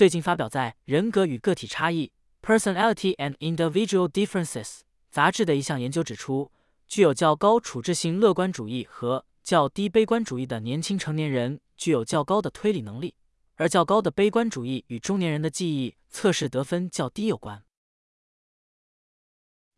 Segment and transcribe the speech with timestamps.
[0.00, 2.10] 最近发表在《人格与个体差异》
[2.58, 4.78] （Personality and Individual Differences）
[5.10, 6.50] 杂志的一项研究指出，
[6.88, 13.14] 具有较高处置性乐观主义和较低悲观主义的年轻成年人具有较高的推理能力，
[13.56, 17.62] 而较高的悲观主义与中年人的记忆测试得分较低有关。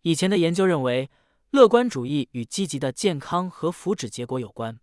[0.03, 1.11] 以前的研究认为，
[1.51, 4.79] 乐观主义与积极的健康和福祉结果有关，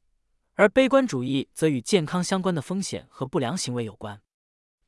[0.56, 4.22] 而悲观主义则与健康相关的风险和不良行为有关。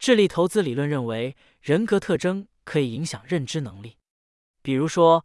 [0.01, 3.99] 智力投资理论认为，人格特征可以影响认知能力。
[4.63, 5.23] 比如说，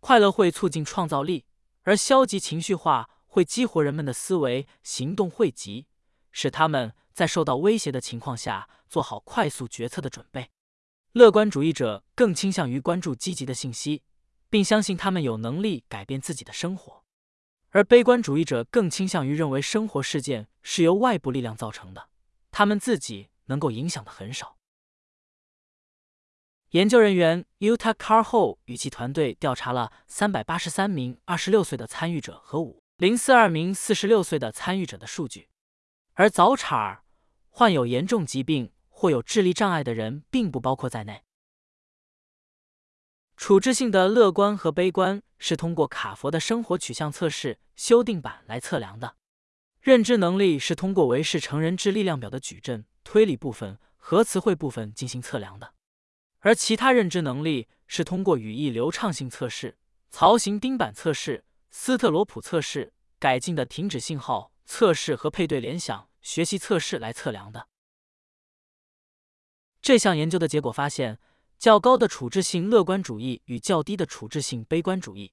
[0.00, 1.46] 快乐会促进创造力，
[1.84, 5.86] 而消极情绪化会激活人们的思维、行动汇集，
[6.30, 10.50] 使他们在受到威胁的情况下做好快速决策的准备。
[11.12, 14.02] 乐观主义者更倾向于关注积极的信息。
[14.50, 17.04] 并相信他们有能力改变自己的生活，
[17.68, 22.08] 而悲观主义者更倾向于认为生活事件是由外部力量造成的，
[22.50, 24.56] 他们自己能够影响的很少。
[26.70, 35.48] 研究人员 Utah Carho 与其团队调查了三百八十三名二十六岁的参与者和五零四二名四十六岁的参与者的数据，
[36.14, 37.04] 而早产儿、
[37.48, 41.24] 患有严重疾病或有智力障碍的人并不包括在内。
[43.36, 49.16] 处置性的乐观和悲观是通过卡佛的生活取向测试修订版来测量的。
[49.80, 55.72] 认知能力是通过维氏成人智力量表的矩阵推理部分和词汇部分进行测量的，
[56.40, 59.78] 而其他认知能力是通过语义流畅性测试、
[60.10, 67.68] 槽型钉板测试、斯特罗普测试、改进的停止信号测试和配对联想学习测试来测量的。
[69.80, 71.18] 这项研究的结果发现。
[71.58, 75.32] 较高的处置性乐观主义与较低的处置性悲观主义，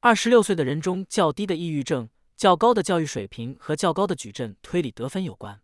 [0.00, 5.60] 二十六岁的人中较低的抑郁症、较高的教育水平和较高的矩阵推理得分有关。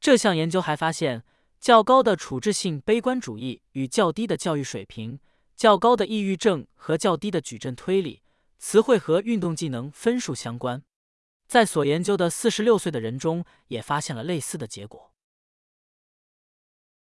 [0.00, 1.24] 这项研究还发现，
[1.60, 5.18] 较高的处置性悲观主义与较低的教育水平、
[5.56, 8.22] 较高的抑郁症和较低的矩阵推理、
[8.58, 10.82] 词汇和运动技能分数相关。
[11.46, 15.12] 在所研究的四十六岁的人中，也发现了类似的结果。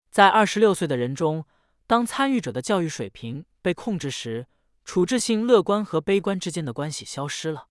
[0.09, 1.45] 在二十六岁的人中。
[1.85, 4.47] 当参与者的教育水平被控制时，
[4.85, 7.67] 处置性乐观和悲观之间的关系消失了。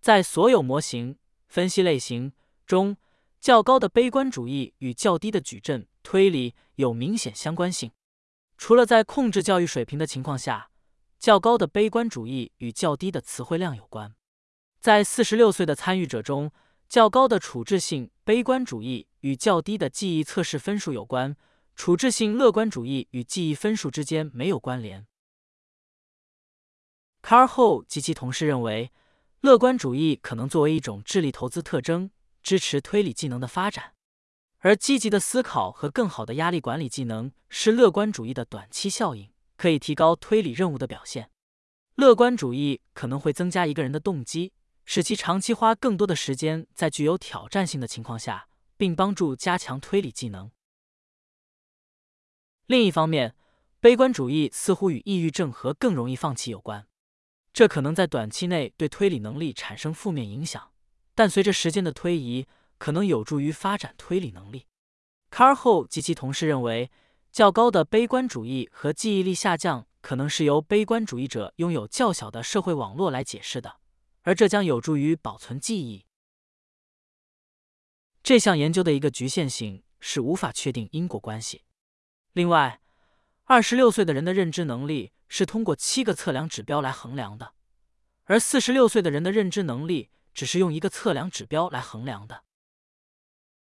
[0.00, 1.16] 在所有模型
[1.46, 2.32] 分析类型
[2.66, 2.96] 中，
[3.44, 7.92] 较高的悲观主义与较低的矩阵推理有明显相关性。
[8.56, 10.70] 除了在控制教育水平的情况下，
[11.18, 14.14] 较高的悲观主义与较低的词汇量有关。
[14.80, 16.52] 在四十六岁的参与者中，
[16.88, 21.36] 较高的处置性悲观主义与较低的记忆测试分数有关。
[21.76, 25.06] 处置性乐观主义与记忆分数之间没有关联。
[27.20, 28.90] 卡尔后及其同事认为，
[29.42, 32.10] 乐观主义可能作为一种智力投资特征，
[32.44, 33.94] 支持推理技能的发展；
[34.58, 41.30] 而积极的思考和更好的压力管理技能是乐观主义的短期效应，可以提高推理任务的表现。
[41.94, 44.52] 乐观主义可能会增加一个人的动机，
[44.84, 50.50] 使其长期花更多的时间在具有挑战性的情况下，并帮助加强推理技能。
[52.66, 53.34] 另一方面，
[53.80, 56.86] 悲观主义似乎与抑郁症和更容易放弃有关，
[57.52, 60.72] 这可能在短期内对推理能力产生负面影响，
[61.14, 62.46] 但随着时间的推移，
[62.78, 64.66] 可能有助于发展推理能力。
[65.30, 66.90] 卡尔后及其同事认为，
[67.30, 73.76] 较高的悲观主义和记忆力下降可能是由悲观主义者拥有较小的社会网络来解释的，
[74.22, 76.04] 而这将有助于保存记忆。
[78.22, 81.62] 这项研究的一个局限性是无法确定因果关系。
[82.32, 82.80] 另外，
[83.44, 87.54] 二十六岁的人的认知能力是通过七个测量指标来衡量的，
[88.24, 92.42] 而四十六岁的人的认知能力只是用一个测量指标来衡量的。